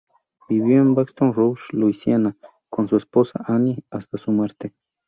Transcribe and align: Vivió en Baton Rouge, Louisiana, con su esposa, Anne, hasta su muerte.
Vivió 0.49 0.81
en 0.81 0.95
Baton 0.95 1.31
Rouge, 1.31 1.65
Louisiana, 1.77 2.35
con 2.71 2.87
su 2.87 2.97
esposa, 2.97 3.39
Anne, 3.45 3.83
hasta 3.91 4.17
su 4.17 4.31
muerte. 4.31 4.73